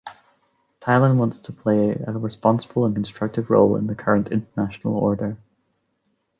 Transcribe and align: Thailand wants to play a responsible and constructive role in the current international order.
Thailand 0.79 1.17
wants 1.17 1.37
to 1.37 1.53
play 1.53 1.91
a 2.07 2.13
responsible 2.13 2.85
and 2.85 2.95
constructive 2.95 3.51
role 3.51 3.75
in 3.75 3.85
the 3.85 3.93
current 3.93 4.29
international 4.31 4.95
order. 4.95 5.37